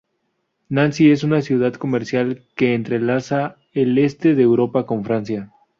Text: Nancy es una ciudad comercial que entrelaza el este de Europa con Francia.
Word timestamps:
Nancy 0.69 1.11
es 1.11 1.23
una 1.23 1.43
ciudad 1.43 1.73
comercial 1.75 2.41
que 2.55 2.73
entrelaza 2.73 3.57
el 3.71 3.99
este 3.99 4.33
de 4.33 4.41
Europa 4.41 4.87
con 4.87 5.05
Francia. 5.05 5.53